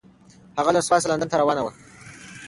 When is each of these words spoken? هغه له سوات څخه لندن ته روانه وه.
هغه 0.57 0.69
له 0.75 0.81
سوات 0.87 1.01
څخه 1.03 1.09
لندن 1.11 1.29
ته 1.31 1.37
روانه 1.41 1.61
وه. 1.63 1.71